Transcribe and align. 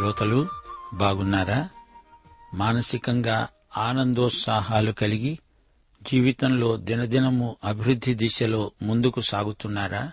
శ్రోతలు 0.00 0.48
బాగున్నారా? 0.94 1.68
మానసికంగా 2.54 3.48
ఆనందోత్సాహాలు 3.76 4.92
కలిగి 4.92 5.38
జీవితంలో 6.02 6.76
దినదినము 6.76 7.56
అభివృద్ధి 7.64 8.14
దిశలో 8.14 8.72
ముందుకు 8.82 9.20
సాగుతున్నారా? 9.20 10.12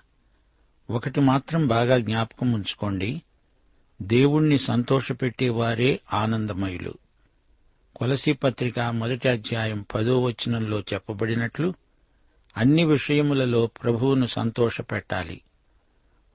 ఒకటి 0.90 1.20
మాత్రం 1.20 1.68
బాగా 1.68 1.98
జ్ఞాపకం 1.98 2.52
ఉంచుకోండి. 2.52 3.22
దేవుణ్ణి 4.02 4.58
సంతోషపెట్టేవారే 4.58 6.00
ఆనందమయులు. 6.14 6.94
కొలసి 7.96 8.34
పత్రిక 8.34 8.80
మొదటి 8.80 9.30
అధ్యాయం 9.30 9.86
పదో 9.96 10.22
వచనంలో 10.24 10.80
చెప్పబడినట్లు 10.80 11.74
అన్ని 12.58 12.86
విషయములలో 12.86 13.68
ప్రభువును 13.68 14.26
సంతోషపెట్టాలి. 14.26 15.42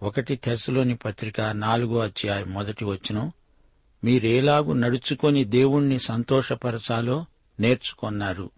ఒకటి 0.02 0.36
తెసలోని 0.36 0.96
పత్రిక 0.96 1.41
నాలుగో 1.41 1.98
అధ్యాయం 1.98 2.52
మొదటి 2.52 2.84
వచనం 2.84 3.32
మీరేలాగు 4.04 4.72
నడుచుకొని 4.72 5.44
దేవుణ్ణి 5.44 5.98
సంతోషపరచాలో 5.98 7.26
నేర్చుకొన్నారు. 7.60 8.50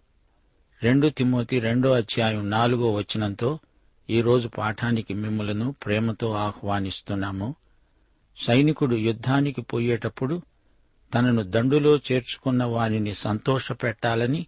రెండు 0.83 1.07
తిమోతి 1.07 1.59
రెండో 1.59 1.91
అధ్యాయం 1.91 2.49
నాలుగో 2.49 2.93
వచనంతో 2.93 3.59
ఈరోజు 4.09 4.47
పాఠానికి 4.47 5.13
మిమ్మలను 5.13 5.75
ప్రేమతో 5.85 6.31
ఆహ్వానిస్తున్నాము. 6.31 7.55
సైనికుడు 8.37 8.95
యుద్ధానికి 8.95 9.61
పోయేటప్పుడు 9.61 10.41
తనను 11.13 11.43
దండులో 11.43 11.97
చేర్చుకున్న 11.97 12.63
వారిని 12.63 13.13
సంతోషపెట్టాలని 13.13 14.47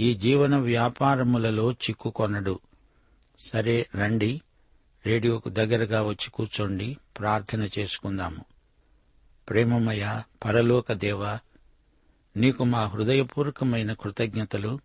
ఈ 0.00 0.14
జీవన 0.14 0.56
వ్యాపారములలో 0.56 1.72
చిక్కుకొనడు. 1.72 2.58
సరే 3.38 3.86
రండి 3.96 4.40
రేడియోకు 5.06 5.48
దగ్గరగా 5.48 6.02
వచ్చి 6.02 6.30
కూర్చోండి 6.30 6.96
ప్రార్థన 7.18 7.68
చేసుకుందాము. 7.78 8.49
ప్రేమమయ 9.50 10.22
పరలోక 10.44 10.92
దేవ 10.92 11.38
నీకు 12.36 12.64
మా 12.64 12.84
హృదయపూర్వకమైన 12.84 13.92
కృతజ్ఞతలు. 13.92 14.80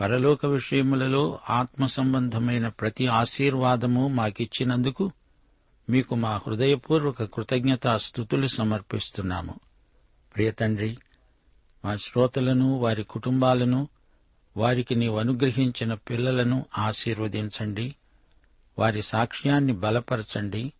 పరలోక 0.00 0.46
విషయములలో 0.46 1.38
ఆత్మ 1.50 1.86
సంబంధమైన 1.86 2.68
ప్రతి 2.68 3.06
ఆశీర్వాదము 3.06 4.08
మాకిచ్చినందుకు 4.08 5.10
మీకు 5.90 6.14
మా 6.14 6.40
హృదయపూర్వక 6.46 7.24
కృతజ్ఞతా 7.24 7.96
స్థుతులు 7.96 8.46
సమర్పిస్తున్నాము. 8.46 9.60
ప్రియతండ్రి 10.34 10.98
మా 11.84 11.96
శ్రోతలను 11.96 12.78
వారి 12.78 13.02
కుటుంబాలను 13.02 13.88
వారికి 14.56 14.94
నీవు 14.94 15.18
అనుగ్రహించిన 15.18 15.94
పిల్లలను 15.94 16.66
ఆశీర్వదించండి. 16.78 17.94
వారి 18.78 19.02
సాక్ష్యాన్ని 19.02 19.72
బలపరచండి. 19.72 20.72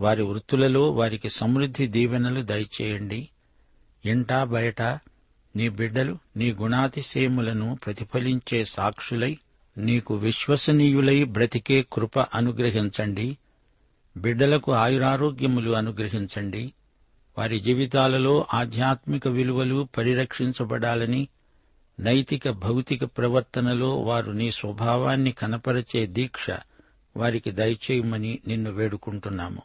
వారి 0.00 0.22
వృత్తులలో 0.22 0.90
వారికి 0.90 1.28
సమృద్ధి 1.28 1.86
దీవెనలు 1.86 2.42
దయచేయండి. 2.42 3.28
ఇంటా 4.04 4.44
బయట 4.44 4.82
నీ 5.56 5.68
బిడ్డలు 5.68 6.18
నీ 6.36 6.52
గుణాతిశయములను 6.52 7.78
ప్రతిఫలించే 7.86 8.64
సాక్షులై 8.64 9.38
నీకు 9.78 10.14
విశ్వసనీయులై 10.14 11.24
బ్రతికే 11.24 11.86
కృప 11.92 12.18
అనుగ్రహించండి. 12.18 13.38
బిడ్డలకు 14.16 14.72
ఆయురారోగ్యములు 14.72 15.72
అనుగ్రహించండి. 15.72 16.72
వారి 17.38 17.60
జీవితాలలో 17.60 18.46
ఆధ్యాత్మిక 18.54 19.28
విలువలు 19.28 19.88
పరిరక్షించబడాలని 19.98 21.28
నైతిక 22.00 22.50
భౌతిక 22.50 23.04
ప్రవర్తనలో 23.04 24.00
వారు 24.00 24.30
నీ 24.30 24.50
స్వభావాన్ని 24.50 25.32
కనపరచే 25.32 26.06
దీక్ష 26.06 26.46
వారికి 27.16 27.50
దయచేయమని 27.50 28.38
నిన్ను 28.46 28.70
వేడుకుంటున్నాము. 28.70 29.62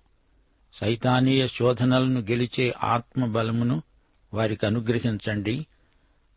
సైతానీయ 0.74 1.48
శోధనలను 1.48 2.22
గెలిచే 2.22 2.74
ఆత్మబలమును 2.84 3.84
వారికి 4.34 4.66
అనుగ్రహించండి. 4.66 5.68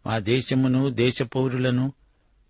మా 0.06 0.18
దేశమును 0.18 0.90
దేశ 0.90 1.22
పౌరులను 1.22 1.92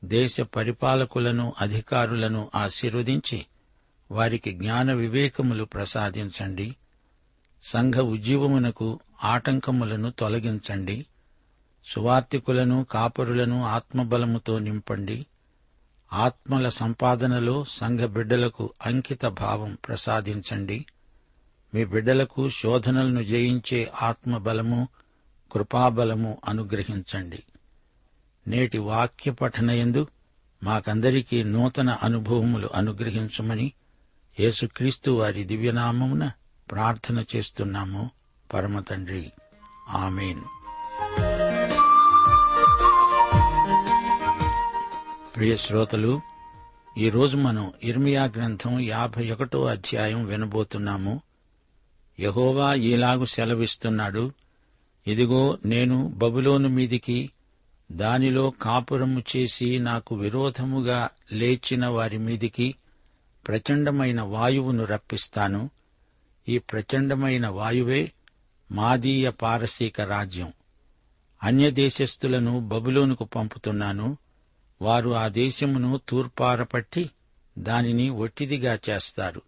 దేశ 0.05 0.40
పరిపాలకులను 0.40 1.52
అధికారులను 1.61 2.50
ఆశీర్వదించి 2.55 3.46
వారికి 4.11 4.52
జ్ఞాన 4.52 4.93
వివేకములు 4.93 5.64
ప్రసాదించండి. 5.64 6.76
సంఘ 7.64 7.94
ఉజ్జీవమునకు 7.94 9.00
ఆటంకములను 9.25 10.11
తొలగించండి. 10.11 11.06
సువార్తికులను 11.87 12.85
కాపరులను 12.85 13.64
ఆత్మబలముతో 13.64 14.58
నింపండి. 14.58 15.26
ఆత్మల 16.12 16.69
సంపాదనలో 16.69 17.64
సంఘ 17.69 18.00
బిడ్డలకు 18.00 18.73
అంకిత 18.87 19.26
భావం 19.26 19.78
ప్రసాదించండి. 19.88 20.87
మీ 21.74 21.84
బిడ్డలకు 21.84 22.48
శోధనలను 22.48 23.22
జయించే 23.22 23.90
ఆత్మబలము 24.02 24.88
కృపాబలము 25.52 26.38
అనుగ్రహించండి. 26.48 27.42
నేటి 28.48 28.78
వాక్య 28.78 29.30
పఠనయందు 29.30 30.06
మాకందరికీ 30.62 31.42
నూతన 31.42 31.90
అనుభవములు 31.90 32.70
అనుగ్రహించమని 32.74 33.72
యేసుక్రీస్తు 34.40 35.10
వారి 35.10 35.44
దివ్యనామమున 35.44 36.30
ప్రార్థన 36.70 37.24
చేస్తున్నాము. 37.36 38.10
పరమతండ్రి 38.54 39.32
ఆమెన్. 39.88 40.40
ప్రియ 45.36 45.56
శ్రోతలు 45.56 46.20
ఈరోజు 46.98 47.36
మనం 47.36 47.72
ఇర్మియా 47.82 48.25
గ్రంథం 48.25 48.80
యాభై 48.80 49.30
ఒకటో 49.30 49.64
అధ్యాయం 49.64 50.25
వినబోతున్నాము. 50.25 51.20
యహోవా 52.20 52.75
ఈలాగు 52.75 53.25
సెలవిస్తున్నాడు 53.25 54.32
ఇదిగో 55.06 55.59
నేను 55.64 56.09
బబులోను 56.09 56.69
మీదికి 56.69 57.31
దానిలో 57.93 58.50
కాపురము 58.50 59.23
చేసి 59.37 59.79
నాకు 59.79 60.14
విరోధముగా 60.14 61.11
లేచిన 61.32 61.87
వారి 61.87 62.19
మీదికి 62.19 62.75
ప్రచండమైన 63.49 64.20
వాయువును 64.20 64.85
రప్పిస్తాను. 64.85 65.70
ఈ 66.49 66.59
ప్రచండమైన 66.59 67.47
వాయువే 67.47 68.12
మాదీయ 68.73 69.31
పారసీక 69.31 70.00
రాజ్యం. 70.00 70.53
అన్యదేశస్థులను 71.43 72.61
బబులోనుకు 72.61 73.25
పంపుతున్నాను. 73.25 74.17
వారు 74.82 75.11
ఆ 75.11 75.29
దేశమును 75.29 76.00
తూర్పారపట్టి 76.09 77.11
దానిని 77.59 78.11
ఒట్టిదిగా 78.11 78.79
చేస్తారు. 78.88 79.43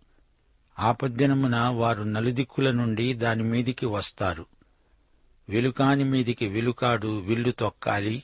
ఆపద్దినమున 0.78 1.56
వారు 1.56 2.02
నలుదిక్కుల 2.02 2.70
నుండి 2.70 3.12
దాని 3.12 3.42
మీదికి 3.42 3.86
వస్తారు. 3.86 4.46
వెలుకాని 5.48 6.04
మీదికి 6.04 6.46
వెలుకాడు 6.46 7.18
విల్లు 7.18 7.50
తొక్కాలి. 7.50 8.22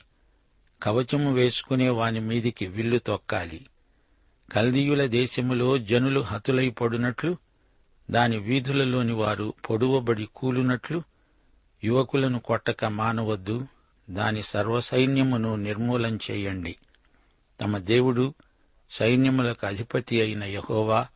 కవచము 0.83 1.33
వేసుకునే 1.33 1.89
వాని 1.89 2.19
మీదికి 2.19 2.67
విల్లు 2.67 2.97
తొక్కాలి. 2.97 3.65
కల్దీయుల 4.51 5.05
దేశములో 5.05 5.77
జనులు 5.77 6.19
హతులైపడునట్లు 6.19 7.37
దాని 8.11 8.37
వీధులలోని 8.37 9.13
వారు 9.13 9.53
పొడువబడి 9.69 10.27
కూలునట్లు 10.35 11.03
యువకులను 11.83 12.39
కొట్టక 12.39 12.85
మానవద్దు 12.85 13.67
దాని 14.09 14.43
సర్వసైన్యమును 14.43 15.55
నిర్మూలం 15.55 16.19
చేయండి. 16.31 16.75
తమ 17.61 17.77
దేవుడు 17.77 18.33
సైన్యములకు 18.91 19.67
అధిపతి 19.67 20.21
అయిన 20.21 20.43
యహోవా 20.43 21.07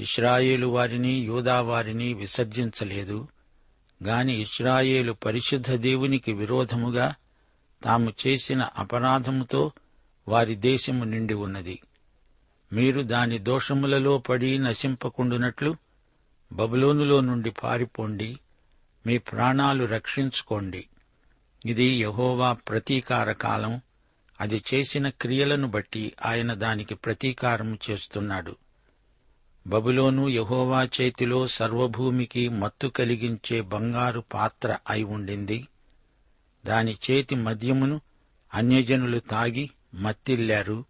ఇస్రాయేలు 0.00 0.66
వారిని 0.66 1.12
యూదా 1.12 1.60
వారిని 1.60 2.14
విసర్జించలేదు. 2.14 3.28
గాని 4.04 4.40
ఇస్రాయేలు 4.40 5.12
పరిశుద్ధ 5.12 5.72
దేవునికి 5.72 6.32
విరోధముగా 6.32 7.14
తాము 7.84 8.12
చేసిన 8.26 8.68
అపరాధముతో 8.76 9.72
వారి 10.28 10.54
దేశము 10.54 11.04
నిండి 11.04 11.34
ఉన్నది. 11.34 11.80
మీరు 12.72 13.02
దాని 13.02 13.38
దోషములలో 13.38 14.18
పడి 14.18 14.58
నశింపకుండునట్లు 14.58 15.76
బబులోనులో 16.52 17.20
నుండి 17.20 17.50
పారిపోండి. 17.50 18.38
మీ 19.06 19.18
ప్రాణాలు 19.18 19.84
రక్షించుకోండి. 19.84 20.86
ఇది 21.66 21.84
యహోవా 21.84 22.52
ప్రతీకార 22.52 23.32
కాలం. 23.32 23.80
అది 24.40 24.62
చేసిన 24.74 25.08
క్రియలను 25.08 25.68
బట్టి 25.68 26.12
ఆయన 26.24 26.54
దానికి 26.54 26.94
ప్రతీకారం 26.94 27.78
చేస్తున్నాడు. 27.90 28.56
బబులోను 29.66 30.28
యహోవా 30.28 30.84
చేతిలో 30.84 31.46
సర్వభూమికి 31.46 32.48
మత్తు 32.48 32.88
కలిగించే 32.88 33.60
బంగారు 33.60 34.24
పాత్ర 34.34 34.78
అయి 34.90 35.02
ఉండింది. 35.02 35.68
దాని 36.66 36.96
చేతి 37.10 37.34
మద్యమును 37.34 38.00
అన్యజనులు 38.54 39.18
తాగి 39.18 39.70
మత్తిల్లారు. 39.94 40.84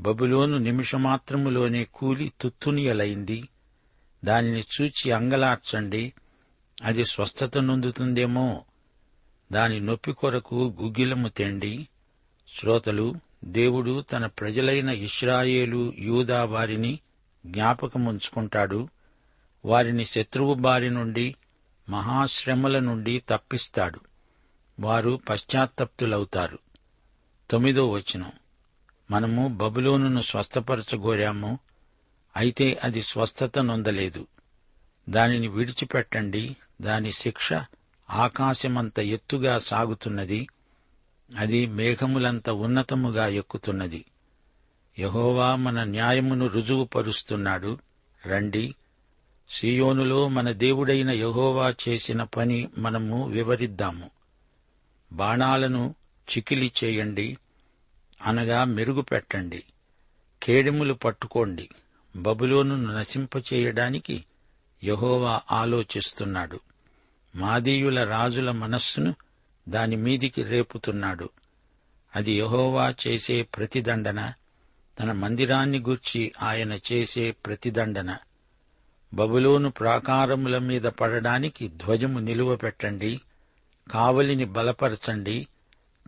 బబులోను 0.00 0.58
నిమిషమాత్రములోనే 0.58 1.84
కూలి 1.84 2.32
తుత్తునియలైంది. 2.40 3.48
దానిని 4.24 4.60
చూచి 4.60 5.10
అంగలార్చండి. 5.10 6.12
అది 6.82 7.04
స్వస్థత 7.04 7.58
నొందుతుందేమో. 7.58 8.64
దాని 9.52 9.80
నొప్పి 9.80 10.12
కొరకు 10.12 10.74
గుగ్గిలము 10.82 11.28
తెండి. 11.28 11.88
శ్రోతలు 12.58 13.14
దేవుడు 13.44 14.04
తన 14.12 14.26
ప్రజలైన 14.26 14.88
ఇస్రాయేలు 14.88 15.94
యూదా 15.98 16.44
వారిని 16.44 16.98
జ్ఞాపకముంచుకుంటాడు 17.46 18.88
వారిని 19.64 20.04
శత్రువు 20.04 20.54
బారి 20.54 20.90
నుండి 20.90 21.34
మహాశ్రమల 21.88 22.78
నుండి 22.78 23.22
తప్పిస్తాడు. 23.28 24.00
వారు 24.80 25.20
పశ్చాత్తప్తులవుతారు. 25.28 26.58
తొమ్మిదో 27.50 27.90
వచనం. 27.90 28.32
మనము 29.10 29.48
బబులోనును 29.48 30.20
స్వస్థపరచగోరాము. 30.20 31.58
అయితే 32.36 32.80
అది 32.84 33.02
స్వస్థత 33.02 33.58
నొందలేదు. 33.58 34.26
దానిని 35.08 35.48
విడిచిపెట్టండి. 35.48 36.56
దాని 36.82 37.12
శిక్ష 37.12 37.52
ఆకాశమంత 38.10 38.98
ఎత్తుగా 38.98 39.58
సాగుతున్నది. 39.58 40.48
అది 41.38 41.66
మేఘములంత 41.66 42.50
ఉన్నతముగా 42.50 43.28
ఎక్కుతున్నది. 43.28 44.04
యహోవా 44.98 45.56
మన 45.56 45.84
న్యాయమును 45.84 46.46
రుజువుపరుస్తున్నాడు. 46.46 47.78
రండి. 48.26 48.74
సియోనులో 49.50 50.28
మన 50.28 50.50
దేవుడైన 50.50 51.10
యహోవా 51.10 51.74
చేసిన 51.88 52.22
పని 52.22 52.68
మనము 52.78 53.28
వివరిద్దాము. 53.28 54.10
బాణాలను 55.12 55.94
చికిలి 56.36 56.72
చేయండి. 56.84 57.38
అనగా 58.26 58.64
మెరుగుపెట్టండి 58.64 59.64
కేడెములు 60.42 60.94
పట్టుకోండి. 60.94 61.68
బబులోను 62.16 62.76
నశింపచేయడానికి 62.76 64.24
యహోవా 64.84 65.40
ఆలోచిస్తున్నాడు. 65.52 66.60
మాదీయుల 67.36 68.04
రాజుల 68.04 68.50
మనస్సును 68.50 69.14
దాని 69.68 69.96
మీదికి 69.96 70.42
రేపుతున్నాడు. 70.42 71.30
అది 72.16 72.32
యహోవా 72.32 72.94
చేసే 73.06 73.42
ప్రతిదండన 73.42 74.32
తన 74.98 75.12
మందిరాన్ని 75.12 75.78
గూర్చి 75.78 76.32
ఆయన 76.42 76.78
చేసే 76.92 77.30
ప్రతిదండన. 77.30 78.16
బబులోను 79.14 79.70
ప్రాకారముల 79.70 80.58
మీద 80.58 80.82
పడడానికి 80.82 81.68
ధ్వజము 81.68 82.18
నిలువ 82.18 82.56
పెట్టండి 82.56 83.20
కావలిని 83.90 84.44
బలపరచండి 84.44 85.46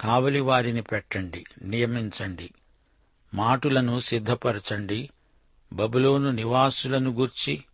కావలి 0.01 0.41
వారిని 0.41 0.83
పెట్టండి 0.83 1.45
నియమించండి 1.63 2.51
మాటులను 3.35 3.99
సిద్ధపరచండి 3.99 5.11
బబులోను 5.73 6.31
నివాసులను 6.31 7.11
గూర్చి 7.11 7.65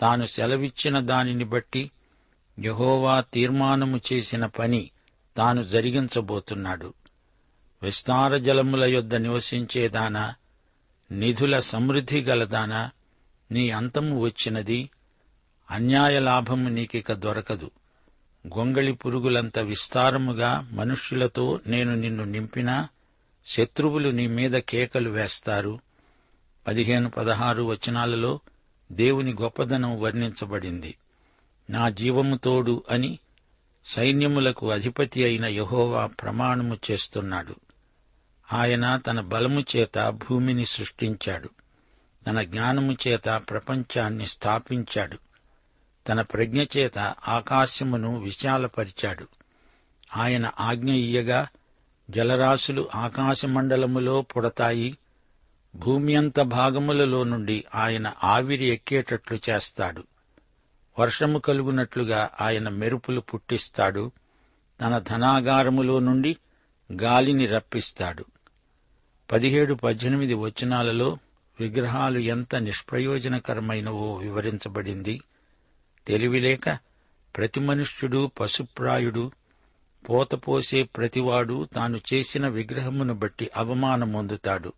తాను 0.00 0.24
సెలవిచ్చిన 0.24 1.00
దానిని 1.00 1.44
బట్టి 1.44 1.90
యహోవా 2.58 3.20
తీర్మానము 3.20 4.00
చేసిన 4.12 4.46
పని 4.46 4.90
తాను 5.36 5.62
జరిగించబోతున్నాడు. 5.62 6.94
విస్తార 7.82 8.36
జలముల 8.36 8.84
యొద్ద 8.84 9.14
నివసించేదానా 9.14 10.34
నిధుల 11.12 11.60
సమృద్ధి 11.60 12.20
గలదానా 12.20 12.90
నీ 13.50 13.70
అంతము 13.70 14.20
వచ్చినది 14.20 14.90
అన్యాయ 15.70 16.18
లాభము 16.18 16.68
నీకిక 16.68 17.12
దొరకదు. 17.12 17.70
గొంగళి 18.46 18.92
పురుగులంత 18.92 19.58
విస్తారముగా 19.58 20.68
మనుష్యులతో 20.72 21.60
నేను 21.66 21.94
నిన్ను 21.94 22.24
నింపినా 22.24 22.88
శత్రువులు 23.46 24.08
నీ 24.08 24.26
మీద 24.26 24.52
కేకలు 24.52 25.10
వేస్తారు. 25.10 25.78
పదిహేను 26.66 27.10
పదహారు 27.10 27.62
వచనాలలో 27.62 28.40
దేవుని 28.92 29.32
గొప్పదనం 29.32 30.00
వర్ణించబడింది. 30.00 30.94
నా 31.70 31.90
జీవము 31.90 32.36
తోడు 32.36 32.82
అని 32.90 33.18
సైన్యములకు 33.86 34.70
అధిపతి 34.70 35.24
అయిన 35.24 35.44
యహోవా 35.44 36.06
ప్రమాణము 36.06 36.78
చేస్తున్నాడు. 36.90 37.56
ఆయన 38.52 38.96
తన 38.96 39.20
బలము 39.20 39.64
చేత 39.76 40.08
భూమిని 40.08 40.66
సృష్టించాడు. 40.66 41.50
తన 42.26 42.42
జ్ఞానము 42.42 42.96
చేత 43.08 43.24
ప్రపంచాన్ని 43.24 44.26
స్థాపించాడు. 44.26 45.18
తన 46.08 46.20
ప్రజ్ఞ 46.20 46.62
చేత 46.62 46.98
ఆకాశమును 47.28 48.18
విశాలపరిచాడు. 48.18 49.28
ఆయన 50.16 50.50
ఆజ్ఞ 50.60 50.92
ఇయ్యగా 50.92 51.48
జలరాశులు 52.10 52.88
ఆకాశమండలములో 52.94 54.22
పుడతాయి. 54.22 54.98
భూమి 55.76 56.16
అంత 56.16 56.40
భాగములలో 56.40 57.22
నుండి 57.22 57.64
ఆయన 57.74 58.12
ఆవిరి 58.24 58.64
ఎక్కేటట్లు 58.64 59.38
చేస్తాడు. 59.50 60.04
వర్షము 60.98 61.38
కలుగునట్లుగా 61.38 62.30
ఆయన 62.40 62.68
మెరుపులు 62.68 63.20
పుట్టిస్తాడు. 63.20 64.12
తన 64.80 64.98
ధనాగారములో 64.98 65.98
నుండి 65.98 66.36
గాలిని 66.92 67.46
రప్పిస్తాడు. 67.46 68.24
పదిహేడు 69.32 69.74
పద్దెనిమిది 69.74 70.34
వచనాలలో 70.34 71.18
విగ్రహాలు 71.60 72.18
ఎంత 72.18 72.56
నిష్ప్రయోజనకరమైనవో 72.56 74.14
వివరించబడింది. 74.14 75.20
తెలివిలేక 76.06 76.78
ప్రతి 77.36 77.60
మనుష్యుడు 77.60 78.30
పశుప్రాయుడు 78.40 79.32
పోతపోసే 80.10 80.82
ప్రతివాడు 80.82 81.68
తాను 81.74 82.00
చేసిన 82.14 82.48
విగ్రహమును 82.48 83.14
బట్టి 83.14 83.50
అవమానమొందుతాడు 83.56 84.72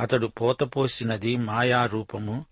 అతడు 0.00 0.26
పోతపోసినది 0.26 1.36
మాయారూపము 1.36 2.44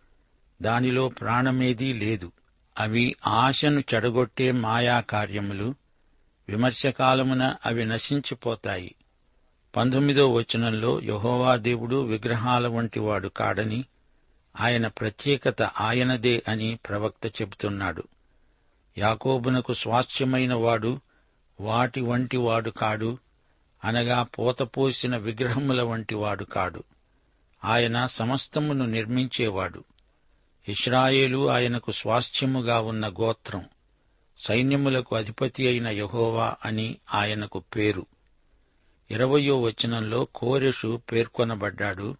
దానిలో 0.62 1.08
ప్రాణమేదీ 1.08 1.92
లేదు. 1.92 2.32
అవి 2.78 3.16
ఆశను 3.26 3.82
చెడగొట్టే 3.94 4.52
మాయా 4.52 5.00
కార్యములు 5.00 5.74
విమర్శకాలమున 6.48 7.56
అవి 7.66 7.84
నశించిపోతాయి. 7.84 8.94
పంతొమ్మిదో 9.76 10.32
వచనంలో 10.32 11.00
యహోవా 11.02 11.56
దేవుడు 11.56 12.02
విగ్రహాల 12.02 12.66
వంటివాడు 12.66 13.28
కాడని 13.28 13.84
ఆయన 14.60 14.86
ప్రత్యేకత 14.86 15.62
ఆయనదే 15.62 16.42
అని 16.48 16.78
ప్రవక్త 16.88 17.42
చెబుతున్నాడు. 17.42 18.02
యాకోబునకు 18.98 19.72
స్వాస్థ్యమైన 19.72 20.54
వాడు 20.54 21.00
వాటి 21.60 22.00
వంటి 22.00 22.36
వాడు 22.36 22.70
కాడు 22.70 23.18
అనగా 23.84 24.22
పోతపోసిన 24.22 25.16
విగ్రహముల 25.16 25.82
వంటి 25.82 26.14
వాడు 26.14 26.44
కాడు. 26.44 26.84
ఆయన 27.64 28.06
సమస్తమును 28.06 28.86
నిర్మించేవాడు. 28.86 29.84
ఇస్రాయేలు 30.68 31.50
ఆయనకు 31.50 31.92
స్వాస్థ్యముగా 31.92 32.80
ఉన్న 32.80 33.08
గోత్రం 33.08 33.64
సైన్యములకు 34.38 35.16
అధిపతి 35.16 35.66
అయిన 35.68 35.88
యహోవా 35.88 36.54
అని 36.64 36.96
ఆయనకు 37.14 37.62
పేరు. 37.76 38.06
ఇరవయో 39.10 39.60
వచనంలో 39.60 40.24
కోరెషు 40.34 41.00
పేర్కొనబడ్డాడు. 41.12 42.16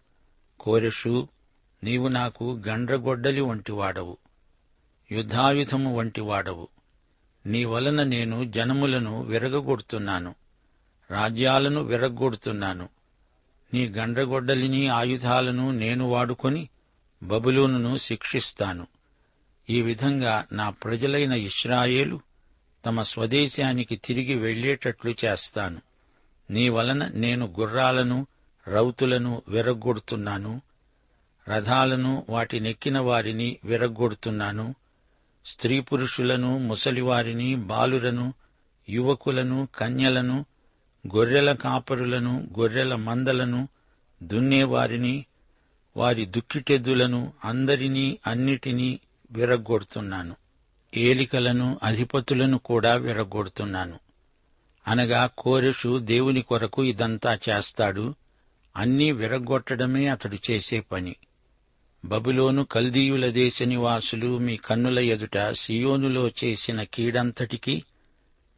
కోరెషు 0.59 1.27
నీవు 1.83 2.07
నాకు 2.07 2.61
గండ్రగొడ్డలి 2.67 3.41
వంటివాడవు. 3.41 4.17
యుద్ధాయుధము 5.11 5.95
వంటివాడవు. 5.95 6.67
నీ 7.45 7.65
వలన 7.65 8.03
నేను 8.03 8.51
జనములను 8.51 9.23
విరగగొడుతున్నాను. 9.23 10.35
రాజ్యాలను 11.11 11.81
విరగొడుతున్నాను. 11.81 12.89
నీ 13.73 13.89
గండ్రగొడ్డలిని 13.89 14.87
ఆయుధాలను 14.87 15.71
నేను 15.71 16.05
వాడుకొని 16.05 16.69
బబులోనును 17.23 17.97
శిక్షిస్తాను. 17.97 18.87
ఈ 19.69 19.81
విధంగా 19.81 20.45
నా 20.51 20.69
ప్రజలైన 20.69 21.31
ఇస్రాయేలు 21.31 22.19
తమ 22.85 23.01
స్వదేశానికి 23.01 23.95
తిరిగి 23.95 24.35
వెళ్ళేటట్లు 24.35 25.15
చేస్తాను. 25.25 25.90
నీ 26.51 26.69
వలన 26.69 27.07
నేను 27.07 27.53
గుర్రాలను 27.59 28.27
రౌతులను 28.67 29.41
విరగ్గొడుతున్నాను. 29.47 30.61
రథాలను 31.49 32.25
వాటి 32.29 32.59
నెక్కిన 32.59 32.99
వారిని 32.99 33.57
విరగ్గొడుతున్నాను. 33.63 34.75
స్త్రీ 35.45 35.79
పురుషులను 35.79 36.57
ముసలివారిని 36.57 37.55
బాలురను 37.55 38.33
యువకులను 38.89 39.67
కన్యలను 39.75 40.45
గొర్రెల 41.07 41.53
కాపరులను 41.53 42.47
గొర్రెల 42.59 42.95
మందలను 42.95 43.67
దున్నేవారిని 44.23 45.25
వారి 45.97 46.25
దుక్కిటెద్దులను 46.25 47.33
అందరినీ 47.45 48.17
అన్నిటినీ 48.27 48.99
విరగ్గొడుతున్నాను. 49.31 50.35
ఏలికలను 50.97 51.79
అధిపతులను 51.83 52.57
కూడా 52.57 52.95
విరగ్గొడుతున్నాను. 52.95 53.99
అనగా 54.87 55.29
కోరెషు 55.37 55.99
దేవుని 55.99 56.41
కొరకు 56.41 56.83
ఇదంతా 56.83 57.39
చేస్తాడు 57.49 58.15
అన్నీ 58.77 59.11
విరగ్గొట్టడమే 59.11 60.07
అతడు 60.07 60.37
చేసే 60.51 60.79
పని. 60.79 61.15
బబులోను 62.05 62.65
కల్దీయుల 62.65 63.29
దేశ 63.29 63.63
నివాసులు 63.63 64.37
మీ 64.37 64.57
కన్నుల 64.57 64.99
ఎదుట 64.99 65.51
సియోనులో 65.51 66.29
చేసిన 66.43 66.83
కీడంతటికీ 66.83 67.83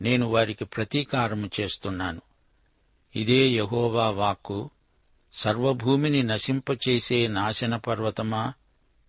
నేను 0.01 0.27
వారికి 0.27 0.65
ప్రతీకారము 0.65 1.49
చేస్తున్నాను. 1.59 2.21
ఇదే 3.15 3.47
యహోవా 3.47 4.09
వాక్కు 4.09 4.69
సర్వభూమిని 5.33 6.23
నశింపచేసే 6.23 7.27
నాశన 7.27 7.75
పర్వతమా 7.75 8.53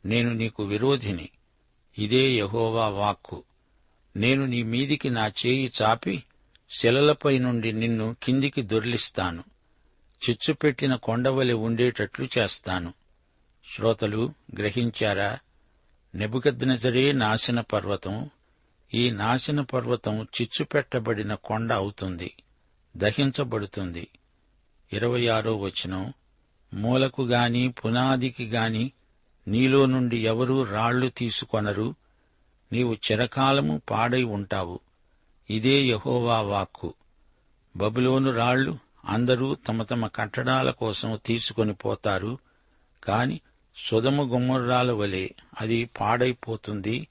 నేను 0.05 0.33
నీకు 0.33 0.63
విరోధిని. 0.63 1.29
ఇదే 1.99 2.31
యహోవా 2.31 2.89
వాక్కు 2.89 3.45
నేను 4.17 4.47
నీ 4.47 4.63
మీదికి 4.63 5.11
నా 5.11 5.27
చేయి 5.27 5.73
చాపి 5.83 6.23
శిలలపై 6.79 7.39
నుండి 7.39 7.73
నిన్ను 7.73 8.17
కిందికి 8.23 8.63
దొర్లిస్తాను. 8.63 9.45
చిచ్చుపెట్టిన 10.29 10.95
కొండవలి 10.95 11.53
ఉండేటట్లు 11.53 12.29
చేస్తాను. 12.39 12.93
శ్రోతలు 13.75 14.33
గ్రహించారా? 14.59 15.39
నెబుకద్నజరే 16.15 17.13
నాశన 17.13 17.61
పర్వతం. 17.61 18.31
ఈ 18.95 19.11
నాశన 19.11 19.61
పర్వతం 19.61 20.23
చిచ్చుపెట్టబడిన 20.23 21.35
కొండ 21.35 21.73
అవుతుంది. 21.73 22.37
దహించబడుతుంది. 22.97 24.09
ఇరవై 24.93 25.27
ఆరో 25.27 25.57
వచనం. 25.57 26.13
మూలకు 26.75 27.23
గాని 27.23 27.69
పునాదికి 27.69 28.47
గాని 28.47 28.93
నీలో 29.49 29.87
నుండి 29.87 30.27
ఎవరూ 30.27 30.65
రాళ్ళు 30.65 31.09
తీసుకొనరు. 31.09 31.95
నీవు 32.73 32.95
చిరకాలము 32.95 33.83
పాడై 33.91 34.23
ఉంటావు. 34.23 34.81
ఇదే 35.51 35.83
యహోవా 35.83 36.41
వాక్కు. 36.41 36.95
బబులోను 37.77 38.33
రాళ్ళు 38.33 38.79
అందరూ 39.05 39.55
తమ 39.55 39.83
తమ 39.83 40.07
కట్టడాల 40.07 40.71
కోసం 40.71 41.19
తీసుకొని 41.27 41.75
పోతారు 41.75 42.39
కాని 43.05 43.41
సుధమ 43.77 44.35
గుమ్మర్రాల 44.35 44.93
వలె 44.93 45.29
అది 45.61 45.85
పాడైపోతుంది 45.85 47.09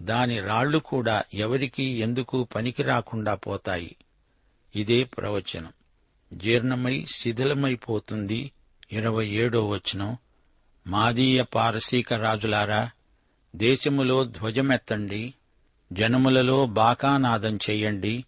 దాని 0.00 0.40
రాళ్ళు 0.40 0.78
కూడా 0.78 1.22
ఎవరికీ 1.34 1.84
ఎందుకు 1.84 2.48
పనికి 2.54 2.82
రాకుండా 2.82 3.34
పోతాయి. 3.34 3.96
ఇదే 4.76 5.04
ప్రవచనం. 5.04 5.72
జీర్ణమై 6.32 7.06
శిథిలమైపోతుంది. 7.14 8.52
ఇరవై 8.92 9.26
ఏడో 9.26 9.68
వచనం. 9.68 10.16
మాదీయ 10.86 11.42
పారసీక 11.42 12.12
రాజులారా 12.12 12.90
దేశములో 13.56 14.24
ధ్వజమెత్తండి 14.24 15.34
జనములలో 15.92 16.66
బాకానాదం 16.66 17.56
చెయ్యండి 17.56 18.24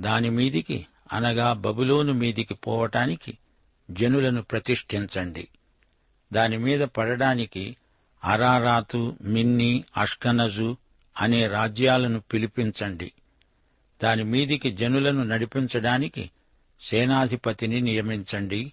దానిమీదికి 0.00 0.86
అనగా 1.12 1.52
బబులోను 1.52 2.12
మీదికి 2.12 2.54
పోవటానికి 2.54 3.38
జనులను 3.90 4.42
ప్రతిష్ఠించండి. 4.42 5.48
దానిమీద 6.32 6.80
పడడానికి 6.80 7.76
అరారాతు 8.24 9.16
మిన్ని 9.22 9.84
అష్కనజు 9.96 10.76
అనే 11.20 11.46
రాజ్యాలను 11.46 12.20
పిలిపించండి. 12.20 13.12
దాని 14.02 14.24
మీదికి 14.24 14.70
జనులను 14.70 15.24
నడిపించడానికి 15.24 16.30
సేనాధిపతిని 16.80 17.80
నియమించండి. 17.80 18.72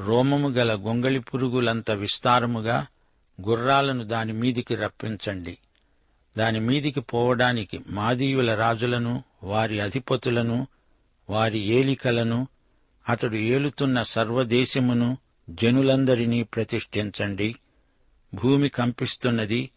రోమము 0.00 0.48
గల 0.48 0.72
గొంగళి 0.72 1.18
పురుగులంత 1.18 1.90
విస్తారముగా 1.90 2.86
గుర్రాలను 3.48 4.04
దాని 4.04 4.32
మీదికి 4.32 4.74
రప్పించండి. 4.74 5.58
దాని 6.38 6.60
మీదికి 6.60 7.00
పోవడానికి 7.00 7.80
మాదీయుల 7.90 8.54
రాజులను 8.54 9.24
వారి 9.42 9.80
అధిపతులను 9.80 10.66
వారి 11.30 11.58
ఏలికలను 11.58 12.48
అతడు 13.08 13.36
ఏలుతున్న 13.36 14.02
సర్వదేశమును 14.02 15.18
జనులందరినీ 15.50 16.42
ప్రతిష్ఠించండి. 16.42 17.56
భూమి 18.34 18.68
కంపిస్తున్నది 18.68 19.70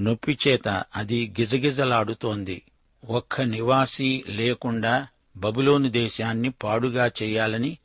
నొప్పిచేత 0.00 0.84
అది 0.96 1.34
గిజగిజలాడుతోంది. 1.40 2.62
ఒక్క 3.08 3.40
నివాసి 3.40 4.24
లేకుండా 4.28 5.06
బబులోను 5.36 5.90
దేశాన్ని 5.90 6.50
పాడుగా 6.50 7.10
చేయాలని 7.22 7.78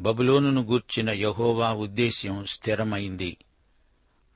బబులోనును 0.00 0.62
గూర్చిన 0.62 1.10
యహోవా 1.10 1.72
ఉద్దేశ్యం 1.72 2.44
స్థిరమైంది. 2.48 3.36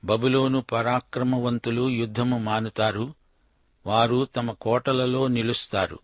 బబులోను 0.05 0.61
పరాక్రమవంతులు 0.61 1.89
యుద్ధము 1.89 2.37
మానుతారు 2.37 3.13
వారు 3.87 4.25
తమ 4.25 4.51
కోటలలో 4.51 5.27
నిలుస్తారు. 5.27 5.99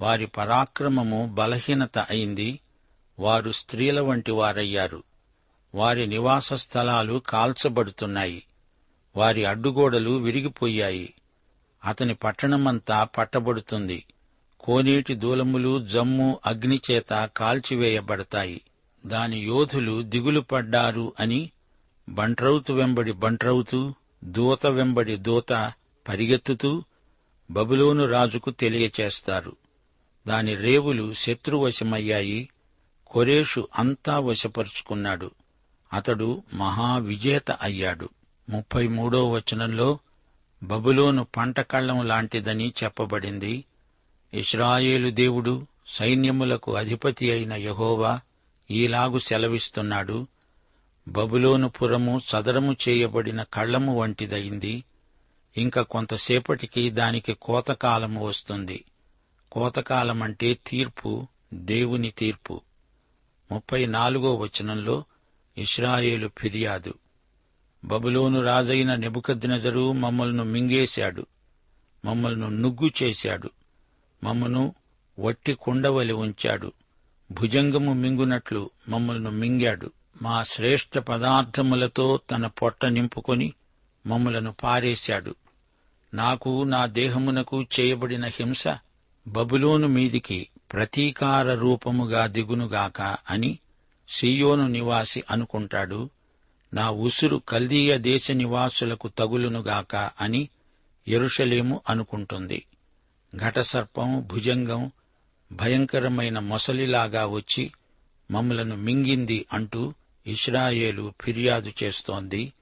వారి 0.00 0.26
పరాక్రమము 0.26 1.30
బలహీనత 1.34 1.98
అయింది. 1.98 2.60
వారు 3.18 3.50
స్త్రీల 3.50 4.00
వంటి 4.00 4.30
వారయ్యారు. 4.30 5.02
వారి 5.74 6.06
నివాస 6.06 6.52
స్థలాలు 6.52 7.22
కాల్చబడుతున్నాయి. 7.28 8.42
వారి 9.16 9.44
అడ్డుగోడలు 9.44 10.10
విరిగిపోయాయి. 10.10 11.14
అతని 11.84 12.14
పట్టణమంతా 12.14 13.04
పట్టబడుతుంది. 13.04 14.04
కోనేటి 14.60 15.14
దూలములు 15.14 15.86
జమ్ము 15.86 16.40
అగ్నిచేత 16.46 17.30
కాల్చివేయబడతాయి. 17.36 18.60
దాని 19.06 19.38
యోధులు 19.38 20.02
దిగులు 20.02 20.40
పడ్డారు 20.40 21.12
అని 21.20 21.50
బంట్రౌతు 22.08 22.72
వెంబడి 22.72 23.12
బంట్రౌతు 23.12 23.94
దూత 24.24 24.66
వెంబడి 24.66 25.16
దూత 25.16 25.72
పరిగెత్తుతూ 26.08 26.82
బబులోను 27.50 28.06
రాజుకు 28.06 28.50
తెలియచేస్తారు. 28.50 29.56
దాని 30.28 30.56
రేవులు 30.56 31.12
శత్రువశమయ్యాయి. 31.12 32.48
కొరేషు 33.06 33.68
అంతా 33.78 34.18
వశపరుచుకున్నాడు. 34.18 35.30
అతడు 35.92 36.42
మహావిజేత 36.54 37.50
అయ్యాడు. 37.50 38.08
ముప్పై 38.50 38.88
మూడో 38.88 39.30
వచనంలో 39.30 39.98
బబులోను 40.62 41.26
పంట 41.36 41.60
కళ్ళం 41.60 42.06
లాంటిదని 42.06 42.72
చెప్పబడింది. 42.84 43.64
ఇస్రాయేలు 44.34 45.10
దేవుడు 45.10 45.66
సైన్యములకు 45.88 46.76
అధిపతి 46.76 47.30
అయిన 47.30 47.52
యహోవా 47.52 48.20
ఈలాగు 48.70 49.18
సెలవిస్తున్నాడు. 49.18 50.26
బబులోను 51.08 51.68
పురము 51.68 52.20
సదరము 52.24 52.76
చేయబడిన 52.88 53.42
కళ్ళము 53.42 53.98
వంటిదైంది. 54.00 54.84
ఇంక 55.56 55.80
కొంతసేపటికి 55.80 56.90
దానికి 56.90 57.34
కోతకాలము 57.34 58.26
వస్తుంది. 58.26 58.84
కోతకాలమంటే 59.52 60.58
తీర్పు 60.66 61.26
దేవుని 61.54 62.10
తీర్పు. 62.10 62.60
ముప్పై 63.52 63.86
నాలుగో 63.86 64.34
వచనంలో 64.34 65.04
ఇస్రాయేలు 65.58 66.30
ఫిర్యాదు. 66.38 66.94
బబులోను 67.84 68.42
రాజైన 68.42 68.94
నెబుకద్నజరు 68.94 69.92
మమ్మల్ని 69.92 70.44
మింగేశాడు. 70.44 71.26
మమ్మల్ని 72.04 72.50
నుగ్గు 72.50 72.90
చేశాడు. 73.02 73.50
మమ్మను 74.24 74.74
వట్టి 75.18 75.54
కుండవలి 75.54 76.12
ఉంచాడు. 76.12 76.72
భుజంగము 77.30 77.92
మింగునట్లు 77.92 78.70
మమ్మల్ని 78.88 79.30
మింగాడు. 79.30 79.90
మా 80.22 80.42
శ్రేష్ఠ 80.42 80.98
పదార్థములతో 80.98 82.20
తన 82.30 82.46
పొట్ట 82.46 82.86
నింపుకొని 82.86 83.52
మమ్మలను 84.06 84.52
పారేశాడు. 84.52 85.34
నాకు 86.14 86.64
నా 86.64 86.86
దేహమునకు 86.86 87.62
చేయబడిన 87.62 88.24
హింస 88.24 88.64
బబులోను 89.26 89.88
మీదికి 89.88 90.48
ప్రతీకార 90.72 91.54
రూపముగా 91.54 92.26
దిగునుగాక 92.26 93.00
అని 93.02 93.58
సియోను 94.08 94.66
నివాసి 94.66 95.24
అనుకుంటాడు. 95.30 96.10
నా 96.74 96.90
ఉసురు 96.90 97.36
కల్దీయ 97.36 97.98
దేశ 97.98 98.30
నివాసులకు 98.30 99.08
తగులునుగాక 99.08 99.96
అని 99.96 100.48
ఎరుషలేము 101.08 101.80
అనుకుంటుంది. 101.88 102.64
ఘటసర్పం 103.36 104.20
భుజంగం 104.26 104.90
భయంకరమైన 105.52 106.38
మొసలిలాగా 106.38 107.26
వచ్చి 107.26 107.72
మమ్మలను 108.30 108.76
మింగింది 108.76 109.46
అంటూ 109.52 109.94
ఇస్రాయేలు 110.26 111.12
ఫిర్యాదు 111.20 111.72
చేస్తోంది. 111.82 112.52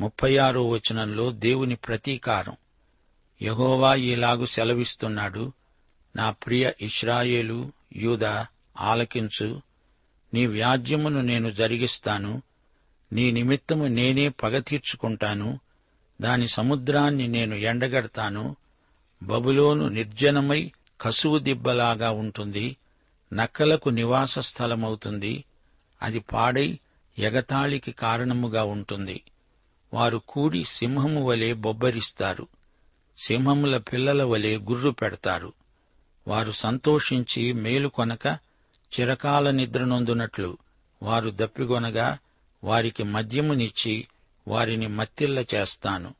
ముప్పై 0.00 0.36
ఆరో 0.36 0.68
వచనంలో 0.68 1.30
దేవుని 1.30 1.76
ప్రతీకారం. 1.76 2.56
యహోవా 3.42 3.94
ఈలాగు 3.94 4.46
సెలవిస్తున్నాడు. 4.46 5.52
నా 6.16 6.30
ప్రియ 6.30 6.70
ఇస్రాయేలు 6.80 7.72
యూదా 7.96 8.46
ఆలకించు. 8.80 9.60
నీ 10.34 10.46
వ్యాజ్యమును 10.46 11.20
నేను 11.20 11.50
జరిగిస్తాను. 11.50 12.42
నీ 13.12 13.32
నిమిత్తము 13.32 13.84
నేనే 13.84 14.28
పగ 14.28 14.58
తీర్చుకుంటాను. 14.58 15.60
దాని 16.20 16.48
సముద్రాన్ని 16.48 17.28
నేను 17.28 17.54
ఎండగడతాను. 17.54 18.56
బబులోను 19.22 19.88
నిర్జనమై 19.88 20.72
కసువు 21.00 21.38
దిబ్బలాగా 21.38 22.10
ఉంటుంది. 22.10 22.76
నక్కలకు 23.32 23.88
నివాస 23.88 24.38
స్థలమవుతుంది. 24.38 25.44
అది 26.02 26.18
పాడై 26.18 26.78
ఎగతాళికి 27.18 27.92
కారణముగా 27.92 28.64
ఉంటుంది. 28.64 29.22
వారు 29.94 30.22
కూడి 30.28 30.64
సింహము 30.64 31.24
వలె 31.24 31.52
బొబ్బరిస్తారు. 31.52 32.46
సింహముల 33.18 33.78
పిల్లల 33.78 34.22
వలె 34.22 34.56
గుర్రు 34.56 34.90
పెడతారు. 34.90 35.52
వారు 36.28 36.52
సంతోషించి 36.52 37.52
మేలు 37.52 37.88
కొనక 37.88 38.26
చిరకాల 39.00 39.50
నిద్రనొందునట్లు 39.50 40.58
వారు 41.02 41.32
దప్పిగొనగా 41.34 42.18
వారికి 42.64 43.02
మద్యమునిచ్చి 43.02 44.08
వారిని 44.48 44.86
మత్తిల్ల 44.86 45.44
చేస్తాను. 45.54 46.14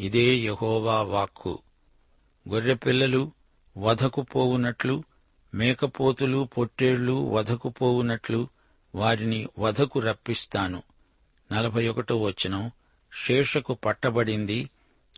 ఇదే 0.00 0.34
యహోవా 0.34 1.02
వాక్కు. 1.02 1.58
గొర్రెపిల్లలు 2.48 3.32
వధకు 3.78 4.22
పోవునట్లు 4.22 5.04
మేకపోతులు 5.54 6.48
పొట్టేళ్ళు 6.58 7.12
వధకు 7.12 7.68
పోవునట్లు 7.68 8.48
వారిని 8.94 9.48
వధకు 9.58 10.00
రప్పిస్తాను. 10.00 10.82
నలభై 11.52 11.88
ఒకటో 11.88 12.22
వచనం. 12.22 12.70
శేషకు 13.26 13.74
పట్టబడింది 13.74 14.70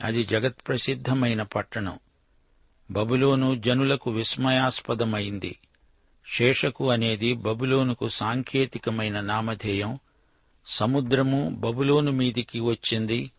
అది 0.03 0.25
జగత్ప్రసిద్ధమైన 0.25 1.43
పట్టణం. 1.43 1.99
బబులోను 2.91 3.57
జనులకు 3.57 4.11
విస్మయాస్పదమైంది. 4.11 5.59
శేషకు 6.37 6.91
అనేది 6.91 7.35
బబులోనుకు 7.35 8.09
సాంకేతికమైన 8.09 9.21
నామధేయం. 9.21 9.99
సముద్రము 10.67 11.51
బబులోను 11.51 12.13
మీదికి 12.13 12.61
వచ్చింది. 12.61 13.31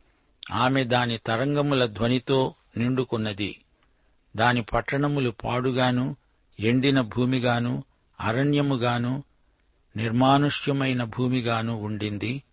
ఆమె 0.52 0.84
దాని 0.84 1.18
తరంగముల 1.18 1.86
ధ్వనితో 1.86 2.54
నిండుకున్నది. 2.78 3.60
దాని 4.36 4.62
పట్టణములు 4.62 5.30
పాడుగాను 5.30 6.16
ఎండిన 6.60 7.02
భూమిగాను 7.02 7.84
అరణ్యముగాను 8.20 9.24
నిర్మానుష్యమైన 9.96 11.04
భూమిగాను 11.04 11.82
ఉండింది. 11.82 12.44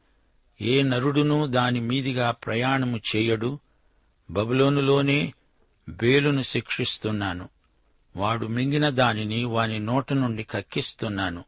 ఏ 0.61 0.83
నరుడునూ 0.83 1.47
దాని 1.47 1.81
మీదిగా 1.81 2.31
ప్రయాణము 2.31 3.01
చేయడు. 3.17 3.59
బబులోనులోనే 4.31 5.35
బేలును 5.89 6.43
శిక్షిస్తున్నాను. 6.43 7.49
వాడు 8.17 8.47
మింగిన 8.47 8.91
దానిని 8.91 9.45
వాని 9.45 9.79
నోట 9.79 10.13
నుండి 10.13 10.43
కక్కిస్తున్నాను. 10.43 11.45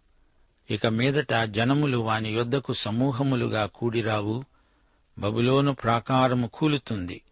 ఇక 0.71 0.87
మీదట 0.87 1.35
జనములు 1.45 1.99
వాని 1.99 2.31
యొద్దకు 2.31 2.73
సమూహములుగా 2.73 3.67
కూడిరావు. 3.67 4.45
బబులోను 5.19 5.73
ప్రాకారము 5.75 6.47
కూలుతుంది. 6.47 7.23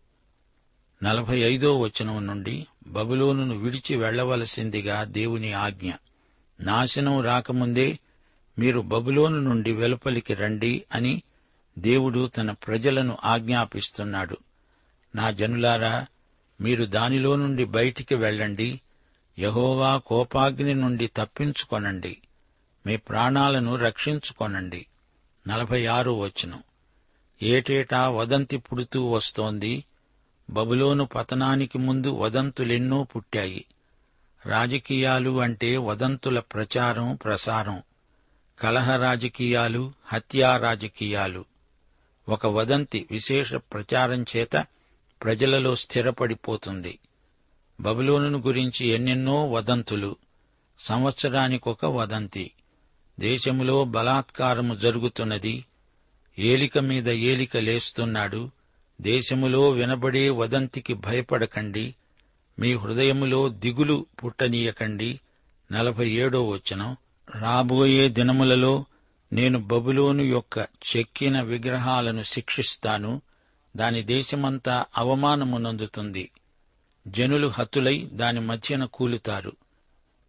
నలభై 1.03 1.39
ఐదో 1.39 1.81
వచనం 1.81 2.27
నుండి 2.27 2.67
బబులోనును 2.87 3.57
విడిచి 3.57 3.97
వెళ్ళవలసిందిగా 3.97 5.05
దేవుని 5.05 5.53
ఆజ్ఞ. 5.53 5.93
నాశనం 6.61 7.21
రాకముందే 7.21 7.99
మీరు 8.59 8.81
బబులోను 8.81 9.41
నుండి 9.41 9.73
వెలుపలికి 9.73 10.35
రండి 10.35 10.85
అని 10.95 11.23
దేవుడు 11.79 12.27
తన 12.27 12.51
ప్రజలను 12.51 13.19
ఆజ్ఞాపిస్తున్నాడు. 13.25 14.37
నా 15.15 15.31
జనులారా 15.31 16.07
మీరు 16.61 16.85
దానిలో 16.85 17.37
నుండి 17.37 17.65
బయటికి 17.65 18.15
వెళ్ళండి. 18.15 18.81
యహోవా 19.39 19.99
కోపాగ్ని 19.99 20.75
నుండి 20.75 21.07
తప్పించుకొనండి. 21.07 22.17
మీ 22.87 22.97
ప్రాణాలను 22.97 23.77
రక్షించుకొనండి. 23.77 24.87
నలభై 25.49 25.87
ఆరు 25.87 26.11
వచనం. 26.11 26.63
ఏటేటా 27.43 28.09
వదంతి 28.09 28.57
పుడుతూ 28.57 29.07
వస్తోంది? 29.07 29.85
బబులోను 30.51 31.05
పతనానికి 31.05 31.79
ముందు 31.79 32.09
వదంతులెన్నో 32.09 33.05
పుట్టాయి. 33.05 33.65
రాజకీయాలు 34.47 35.41
అంటే 35.41 35.77
వదంతుల 35.77 36.41
ప్రచారం 36.41 37.15
ప్రసారం. 37.15 37.83
కలహ 38.61 38.97
రాజకీయాలు 38.97 39.93
హత్యా 40.05 40.57
రాజకీయాలు. 40.57 41.45
ఒక 42.29 42.47
వదంతి 42.47 43.07
విశేష 43.11 43.55
ప్రచారం 43.55 44.23
చేత 44.23 44.67
ప్రజలలో 45.23 45.77
స్థిరపడిపోతుంది. 45.77 46.99
బబులోను 47.81 48.39
గురించి 48.39 48.87
ఎన్నెన్నో 48.87 49.51
వదంతులు 49.51 50.17
సంవత్సరానికొక 50.79 51.85
వదంతి. 51.85 52.51
దేశములో 53.21 53.85
బలాత్కారము 53.85 54.75
జరుగుతున్నది. 54.75 55.65
ఏలిక 56.39 56.79
మీద 56.79 57.09
ఏలిక 57.09 57.57
లేస్తున్నాడు. 57.57 58.51
దేశములో 59.01 59.71
వినబడే 59.71 60.31
వదంతికి 60.31 60.95
భయపడకండి. 60.95 61.95
మీ 62.59 62.75
హృదయములో 62.75 63.49
దిగులు 63.49 64.07
పుట్టనీయకండి. 64.25 65.21
నలభై 65.73 66.11
ఏడో 66.11 66.49
వచనం. 66.49 66.97
రాబోయే 67.41 68.09
దినములలో 68.09 68.85
నేను 69.33 69.59
బబులోను 69.59 70.23
యొక్క 70.23 70.59
చెక్కిన 70.59 71.41
విగ్రహాలను 71.41 72.23
శిక్షిస్తాను. 72.23 73.23
దాని 73.77 74.03
దేశమంతా 74.03 74.85
అవమానమునందుతుంది. 74.99 76.31
జనులు 77.09 77.49
హతులై 77.49 78.11
దాని 78.13 78.41
మధ్యన 78.41 78.85
కూలుతారు. 78.85 79.53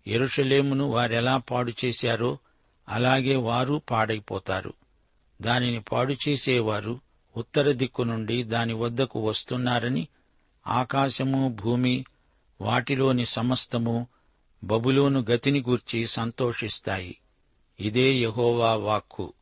ఎరుషలేమును 0.08 0.86
వారెలా 0.86 1.38
పాడు 1.38 1.74
చేశారో 1.86 2.38
అలాగే 2.90 3.36
వారు 3.36 3.82
పాడైపోతారు. 3.92 4.74
దానిని 5.42 5.80
పాడు 5.80 6.16
చేసేవారు 6.28 7.00
ఉత్తర 7.38 7.72
దిక్కు 7.72 8.02
నుండి 8.04 8.44
దాని 8.44 8.74
వద్దకు 8.74 9.28
వస్తున్నారని 9.28 10.08
ఆకాశము 10.68 11.58
భూమి 11.64 12.06
వాటిలోని 12.62 13.26
సమస్తము 13.26 14.08
బబులోను 14.64 15.26
గతిని 15.32 15.62
గూర్చి 15.62 16.06
సంతోషిస్తాయి. 16.06 17.18
ఇదే 17.80 18.14
యహోవా 18.14 18.76
వాక్కు. 18.76 19.34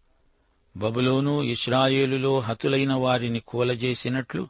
బబులోను 0.80 1.44
ఇస్రాయేలులో 1.44 2.40
హతులైన 2.40 2.94
వారిని 2.94 3.40
కూలజేసినట్లు 3.40 4.48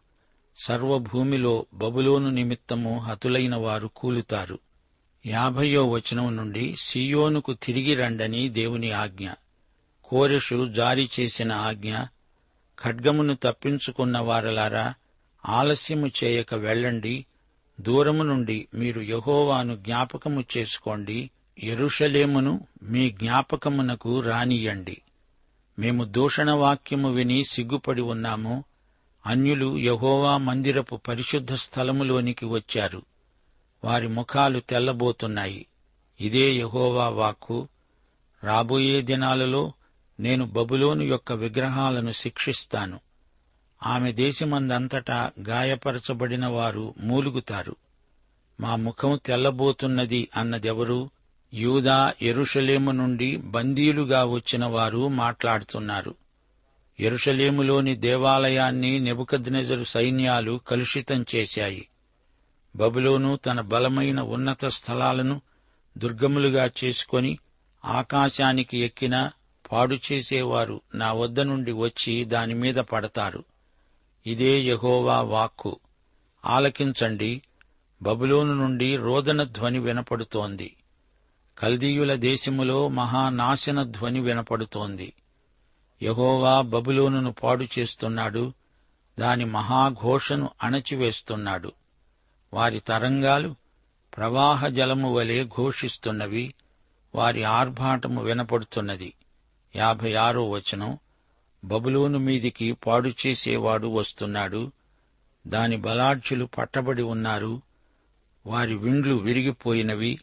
సర్వభూమిలో 0.58 1.66
బబులోను 1.74 2.30
నిమిత్తము 2.30 3.00
హతులైన 3.00 3.56
వారు 3.56 3.90
కూలుతారు. 3.96 4.60
యాభయో 5.26 5.90
వచనం 5.90 6.38
నుండి 6.38 6.76
సియోనుకు 6.76 7.54
తిరిగి 7.54 7.96
రండని 7.96 8.50
దేవుని 8.50 8.92
ఆజ్ఞ. 8.92 9.30
కోరెషు 10.04 10.74
జారీ 10.74 11.10
చేసిన 11.20 11.52
ఆజ్ఞ 11.52 11.98
ఖడ్గమును 12.80 13.38
తప్పించుకున్న 13.44 14.20
వారలారా 14.20 14.94
ఆలస్యము 15.46 16.12
చేయక 16.24 16.54
వెళ్ళండి 16.54 17.26
దూరము 17.82 18.24
నుండి 18.24 18.68
మీరు 18.74 19.02
యహోవాను 19.02 19.76
జ్ఞాపకము 19.76 20.44
చేసుకోండి 20.58 21.30
ఎరుషలేమును 21.64 22.68
మీ 22.84 23.10
జ్ఞాపకమునకు 23.10 24.20
రానియండి. 24.20 24.98
మేము 25.80 26.04
దూషణ 26.04 26.52
వాక్యము 26.52 27.12
విని 27.12 27.44
సిగ్గుపడి 27.44 28.02
ఉన్నాము. 28.02 28.64
అన్యులు 29.26 29.78
యహోవా 29.78 30.38
మందిరపు 30.38 30.96
పరిశుద్ధ 30.96 31.54
స్థలములోనికి 31.54 32.46
వచ్చారు. 32.46 33.02
వారి 33.84 34.08
ముఖాలు 34.08 34.60
తెల్లబోతున్నాయి. 34.60 35.66
ఇదే 36.22 36.54
యహోవా 36.54 37.10
వాక్కు. 37.10 37.68
రాబోయే 38.44 39.02
దినాలలో 39.02 39.74
నేను 40.20 40.46
బబులోను 40.46 41.04
యొక్క 41.04 41.32
విగ్రహాలను 41.32 42.12
శిక్షిస్తాను. 42.12 43.00
ఆమె 43.86 44.12
దేశమందంతటా 44.12 45.32
గాయపరచబడిన 45.48 46.46
వారు 46.48 46.94
మూలుగుతారు. 47.00 47.76
మా 48.60 48.76
ముఖం 48.76 49.20
తెల్లబోతున్నది 49.26 50.30
అన్నదెవరు? 50.36 51.10
యూదా 51.54 52.14
ఎరుషలేము 52.22 52.92
నుండి 52.92 53.38
బందీలుగా 53.38 54.26
వచ్చిన 54.26 54.66
వారు 54.66 55.08
మాట్లాడుతున్నారు. 55.08 56.16
ఎరుషలేములోని 57.00 57.96
దేవాలయాన్ని 57.96 59.00
నెబుకద్నెజరు 59.00 59.84
సైన్యాలు 59.84 60.62
కలుషితం 60.68 61.26
చేశాయి. 61.36 61.88
బబులోను 62.76 63.36
తన 63.36 63.62
బలమైన 63.62 64.22
ఉన్నత 64.22 64.66
స్థలాలను 64.66 65.42
దుర్గములుగా 65.98 66.72
చేసుకొని 66.84 67.38
ఆకాశానికి 67.86 68.78
ఎక్కిన 68.78 69.32
పాడు 69.72 69.98
చేసేవారు 70.12 70.82
నా 70.96 71.14
వద్ద 71.14 71.40
నుండి 71.40 71.72
వచ్చి 71.72 72.26
దానిమీద 72.26 72.76
పడతారు. 72.76 73.44
ఇదే 74.26 74.60
యహోవా 74.60 75.22
వాక్కు. 75.22 75.80
ఆలకించండి. 76.46 77.42
బబులోను 78.02 78.54
నుండి 78.54 78.96
రోదన 78.96 79.44
ధ్వని 79.44 79.80
వినపడుతోంది. 79.80 80.76
కల్దీయుల 81.60 82.16
దేశములో 82.16 82.88
మహానాశన 82.88 83.84
ధ్వని 83.84 84.20
వినపడుతోంది. 84.20 85.14
యహోవా 86.04 86.62
బబులోనును 86.62 87.32
పాడు 87.32 87.66
చేస్తున్నాడు 87.80 88.54
దాని 89.20 89.46
మహాఘోషను 89.46 90.50
అణచివేస్తున్నాడు. 90.64 91.72
వారి 92.54 92.80
తరంగాలు 92.80 93.56
ప్రవాహ 94.18 94.68
జలము 94.68 95.14
వలె 95.14 95.46
ఘోషిస్తున్నవి 95.46 96.54
వారి 97.16 97.44
ఆర్భాటము 97.44 98.24
వినపడుతున్నది. 98.24 99.14
యాభై 99.76 100.14
ఆరో 100.14 100.50
వచనం 100.50 100.98
బబులోను 101.66 102.20
మీదికి 102.20 102.72
పాడు 102.72 103.12
చేసేవాడు 103.28 103.88
వస్తున్నాడు 103.88 104.72
దాని 105.48 105.78
బలాఢ్యులు 105.78 106.46
పట్టబడి 106.46 107.02
ఉన్నారు 107.02 107.62
వారి 108.46 108.76
విండ్లు 108.76 109.16
విరిగిపోయినవి 109.16 110.20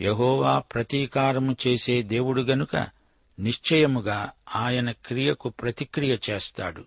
యహోవా 0.00 0.58
ప్రతీకారము 0.58 1.56
చేసే 1.66 2.02
దేవుడు 2.02 2.42
గనుక 2.42 2.76
నిశ్చయముగా 3.38 4.30
ఆయన 4.56 4.90
క్రియకు 4.90 5.48
ప్రతిక్రియ 5.48 6.16
చేస్తాడు. 6.30 6.84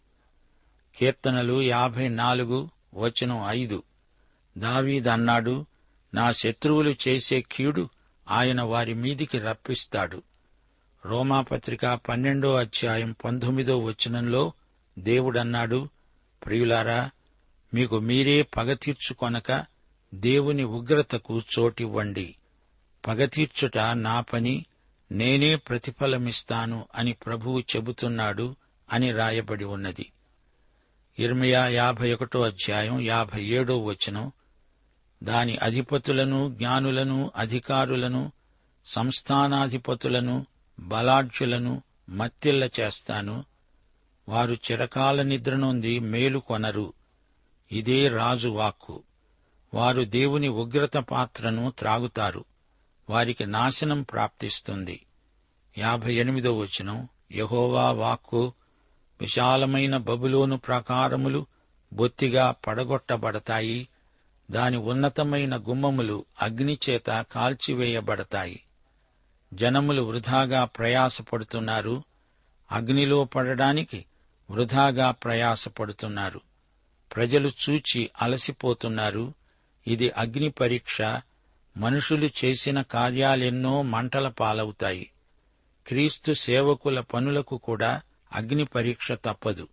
కీర్తనలు 0.97 1.62
యాభై 1.62 2.08
నాలుగు 2.08 2.69
వచనం 2.93 3.43
ఐదు. 3.47 3.84
దావీదన్నాడు 4.58 5.65
నా 6.13 6.32
శత్రువులు 6.32 6.95
చేసే 7.08 7.41
కీడు 7.41 7.89
ఆయన 8.30 8.62
వారి 8.62 8.93
మీదికి 8.93 9.39
రప్పిస్తాడు. 9.39 10.23
రోమాపత్రిక 11.06 11.86
పన్నెండో 11.86 12.54
అధ్యాయం 12.54 13.15
పంతొమ్మిదో 13.26 13.80
వచనంలో 13.80 14.54
దేవుడన్నాడు 14.99 15.89
ప్రియులారా 16.45 17.12
మీకు 17.73 17.99
మీరే 17.99 18.41
పగ 18.41 18.73
తీర్చుకొనక 18.73 19.65
దేవుని 20.13 20.63
ఉగ్రతకు 20.63 21.41
చోటివ్వండి. 21.60 22.36
పగతీర్చుట 23.07 23.77
నా 23.77 24.21
పని 24.21 24.65
నేనే 25.11 25.55
ప్రతిఫలమిస్తాను 25.55 26.85
అని 26.95 27.13
ప్రభువు 27.13 27.59
చెబుతున్నాడు 27.59 28.55
అని 28.93 29.11
రాయబడి 29.11 29.63
ఉన్నది. 29.63 30.11
ఇర్మియా 31.19 31.67
యాభై 31.67 32.13
ఒకటో 32.13 32.41
అధ్యాయం 32.41 32.99
యాభై 32.99 33.43
ఏడో 33.43 33.79
వచనం. 33.83 34.31
దాని 35.23 35.57
అధిపతులను 35.57 36.53
జ్ఞానులను 36.57 37.31
అధికారులను 37.35 38.31
సంస్థానాధిపతులను 38.85 40.45
బలాఢ్యులను 40.79 41.83
మత్తిల్ల 42.09 42.69
చేస్తాను. 42.79 43.45
వారు 44.29 44.53
చిరకాల 44.53 45.21
నిద్రనుంది 45.21 45.99
మేలు 45.99 46.39
కొనరు. 46.39 46.93
ఇదే 47.71 48.07
రాజు 48.07 48.49
వాక్కు. 48.49 49.03
వారు 49.73 50.01
దేవుని 50.01 50.47
ఉగ్రత 50.47 50.97
పాత్రను 50.97 51.73
త్రాగుతారు. 51.79 52.45
వారికి 53.13 53.45
నాశనం 53.45 54.02
ప్రాప్తిస్తుంది. 54.02 55.06
యాభై 55.78 56.13
ఎనిమిదో 56.13 56.58
వచనం 56.58 57.08
యహోవా 57.32 57.91
వాక్కు 57.91 58.54
విశాలమైన 59.21 59.97
బబులోను 59.97 60.58
ప్రాకారములు 60.58 61.45
బొత్తిగా 61.93 62.52
పడగొట్టబడతాయి. 62.52 63.88
దాని 64.52 64.78
ఉన్నతమైన 64.78 65.58
గుమ్మములు 65.58 66.26
అగ్నిచేత 66.41 67.26
కాల్చివేయబడతాయి. 67.32 68.63
జనములు 69.54 70.02
వృధాగా 70.02 70.65
ప్రయాసపడుతున్నారు. 70.65 72.04
అగ్నిలో 72.71 73.23
పడడానికి 73.23 74.06
వృధాగా 74.52 75.12
ప్రయాసపడుతున్నారు. 75.12 76.41
ప్రజలు 77.15 77.52
చూచి 77.69 78.10
అలసిపోతున్నారు. 78.21 79.34
ఇది 79.88 80.10
అగ్ని 80.10 80.49
పరీక్ష 80.49 81.02
మనుషులు 81.77 82.29
చేసిన 82.45 82.81
కార్యాలెన్నో 82.81 83.81
మంటల 83.81 84.27
పాలవుతాయి. 84.27 85.12
క్రీస్తు 85.88 86.33
సేవకుల 86.33 86.99
పనులకు 86.99 87.57
కూడా 87.57 88.01
అగ్ని 88.33 88.65
పరీక్ష 88.65 89.12
తప్పదు. 89.12 89.67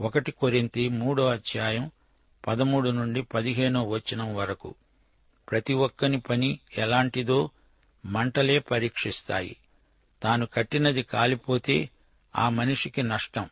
ఒకటి 0.00 0.32
కొరింతి 0.32 0.88
మూడో 0.88 1.26
అధ్యాయం 1.26 1.90
పదమూడు 2.46 2.90
నుండి 2.90 3.22
పదిహేనో 3.22 3.88
వచనం 3.88 4.34
వరకు. 4.34 4.74
ప్రతి 5.50 5.74
ఒక్కని 5.74 6.20
పని 6.20 6.58
ఎలాంటిదో 6.78 7.50
మంటలే 8.06 8.58
పరీక్షిస్తాయి. 8.58 9.56
తాను 10.22 10.46
కట్టినది 10.46 11.02
కాలిపోతే 11.02 11.90
ఆ 12.36 12.48
మనిషికి 12.48 13.02
నష్టం. 13.02 13.48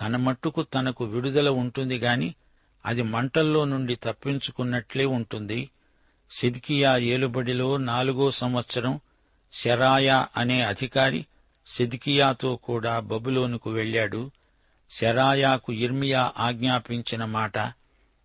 తన 0.00 0.16
మట్టుకు 0.16 0.62
తనకు 0.62 1.04
విడుదల 1.04 1.48
ఉంటుంది 1.48 1.98
గాని 1.98 2.34
అది 2.86 3.02
మంటల్లో 3.02 3.64
నుండి 3.64 3.94
తప్పించుకున్నట్లే 3.94 5.04
ఉంటుంది. 5.04 5.70
సిద్కియా 6.30 6.96
ఏలుబడిలో 6.96 7.76
నాలుగో 7.76 8.30
సంవత్సరం 8.30 9.00
శరాయా 9.52 10.26
అనే 10.36 10.62
అధికారి 10.62 11.26
సిద్కియాతో 11.66 12.56
కూడా 12.56 12.98
బబులోనుకు 12.98 13.70
వెళ్ళాడు 13.70 14.30
శరాయాకు 14.90 15.72
ఇర్మియా 15.72 16.32
ఆజ్ఞాపించిన 16.38 17.24
మాట 17.24 17.58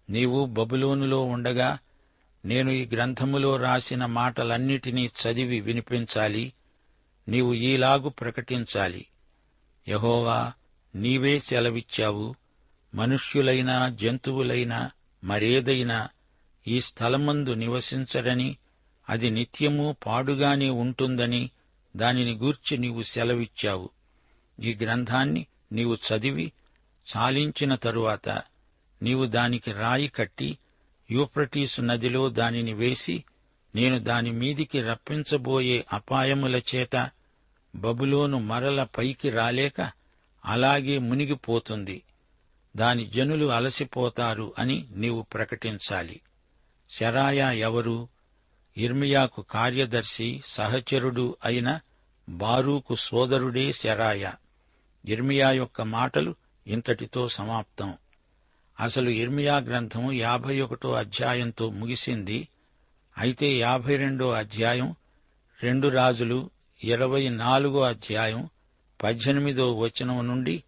నీవు 0.10 0.46
బబులోనులో 0.46 1.22
ఉండగా 1.22 1.80
నేను 2.46 2.72
ఈ 2.72 2.90
గ్రంథములో 2.94 3.58
రాసిన 3.58 4.06
మాటలన్నిటినీ 4.06 5.06
చదివి 5.06 5.60
వినిపించాలి. 5.60 6.54
నీవు 7.28 7.54
ఈలాగు 7.54 8.10
ప్రకటించాలి. 8.10 9.06
యహోవా 9.88 10.54
నీవే 10.96 11.40
సెలవిచ్చావు. 11.40 12.36
మనుష్యులైనా 12.96 13.90
జంతువులైనా 13.90 14.92
మరేదైనా 15.24 16.10
ఈ 16.68 16.82
స్థలమందు 16.82 17.50
నివసించరని 17.50 18.58
అది 19.10 19.30
నిత్యము 19.30 19.96
పాడుగానే 20.06 20.70
ఉంటుందని 20.70 21.50
దానిని 21.96 22.34
గూర్చి 22.34 22.78
నీవు 22.78 23.02
సెలవిచ్చావు. 23.02 23.90
ఈ 24.60 24.76
గ్రంథాన్ని 24.76 25.46
నీవు 25.72 25.96
చదివి 25.96 26.52
చాలించిన 27.18 27.76
తరువాత 27.76 28.30
నీవు 29.04 29.26
దానికి 29.26 29.72
రాయి 29.72 30.08
కట్టి 30.08 30.58
యూప్రటీసు 31.12 31.82
నదిలో 31.82 32.30
దానిని 32.30 32.74
వేసి 32.74 33.24
నేను 33.76 34.00
దాని 34.00 34.32
మీదికి 34.32 34.82
రప్పించబోయే 34.82 35.86
అపాయముల 35.94 36.62
చేత 36.76 37.10
బబులోను 37.76 38.40
మరల 38.40 38.84
పైకి 38.84 39.30
రాలేక 39.30 39.92
అలాగే 40.46 40.98
మునిగిపోతుంది. 40.98 42.02
దాని 42.78 43.06
జనులు 43.06 43.46
అలసిపోతారు 43.46 44.54
అని 44.60 44.88
నీవు 44.92 45.22
ప్రకటించాలి. 45.22 46.22
శరాయా 46.92 47.52
ఎవరు? 47.52 48.08
ఇర్మియాకు 48.78 49.42
కార్యదర్శి 49.42 50.42
సహచరుడు 50.46 51.38
అయిన 51.46 51.80
బారూకు 52.30 52.96
సోదరుడే 52.96 53.72
శరాయా. 53.72 54.34
ఇర్మియా 55.06 55.52
యొక్క 55.52 55.82
మాటలు 55.82 56.36
ఇంతటితో 56.68 57.28
సమాప్తం. 57.28 57.98
అసలు 58.80 59.10
ఇర్మియా 59.10 59.58
గ్రంథం 59.58 60.12
యాభై 60.12 60.62
ఒకటో 60.62 60.92
అధ్యాయంతో 60.92 61.70
ముగిసింది. 61.70 62.48
అయితే 63.18 63.54
యాభై 63.54 63.96
రెండో 63.96 64.30
అధ్యాయం 64.30 64.96
రెండు 65.64 65.88
రాజులు 65.88 66.50
ఇరవై 66.84 67.30
నాలుగో 67.30 67.82
అధ్యాయం 67.82 68.50
పద్దెనిమిదో 69.04 69.78
వచనం 69.80 70.28
నుండి 70.28 70.64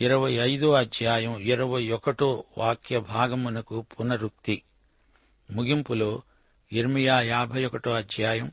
ఇరవై 0.00 0.32
ఐదో 0.32 0.72
అధ్యాయం 0.72 1.38
ఇరవై 1.38 1.88
ఒకటో 1.88 2.44
వాక్య 2.58 2.98
భాగమునకు 2.98 3.80
పునరుక్తి. 3.80 4.62
ముగింపులో 5.50 6.22
ఇర్మియా 6.72 7.20
యాభై 7.20 7.64
ఒకటో 7.64 7.90
అధ్యాయం 7.90 8.52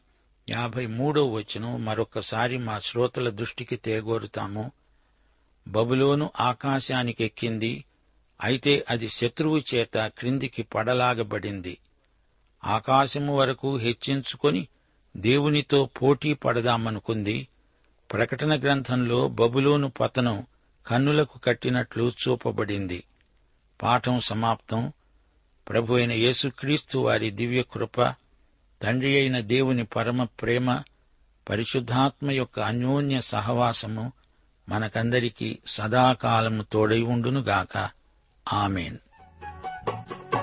యాభై 0.50 0.86
మూడో 0.86 1.32
వచనం 1.32 1.86
మరొకసారి 1.86 2.58
మా 2.58 2.80
శ్రోతల 2.80 3.30
దృష్టికి 3.30 3.76
తేగోరుతాము. 3.76 4.72
బబులోను 5.68 6.30
ఆకాశానికెక్కింది 6.40 7.86
అయితే 8.42 8.86
అది 8.90 9.10
శత్రువు 9.10 9.62
చేత 9.76 10.12
క్రిందికి 10.18 10.64
పడలాగబడింది. 10.64 11.78
ఆకాశము 12.64 13.38
వరకు 13.38 13.78
హెచ్చించుకొని 13.78 14.68
దేవునితో 15.18 15.90
పోటీ 16.02 16.34
పడదామనుకుంది. 16.34 17.48
ప్రకటన 18.12 18.60
గ్రంథంలో 18.60 19.28
బబులోను 19.28 19.90
పతనం 19.90 20.46
కన్నులకు 20.88 21.40
కట్టినట్లు 21.40 22.12
చూపబడింది. 22.28 23.04
పాఠం 23.82 24.20
సమాప్తం. 24.20 24.94
ప్రభు 25.70 25.94
అయిన 25.94 26.12
యేసుక్రీస్తు 26.12 26.98
వారి 26.98 27.30
దివ్య 27.30 27.62
కృప 27.62 28.02
తండ్రి 28.82 29.16
అయిన 29.16 29.40
దేవుని 29.40 29.86
పరమ 29.86 30.24
ప్రేమ 30.24 30.82
పరిశుద్ధాత్మ 31.50 32.32
యొక్క 32.32 32.60
అన్యోన్య 32.60 33.22
సహవాసము 33.22 34.12
మనకందరికీ 34.70 35.60
సదాకాలము 35.68 36.64
తోడై 36.64 37.02
ఉండునుగాక. 37.02 37.90
ఆమెన్. 38.54 38.98
జీవితం 38.98 40.43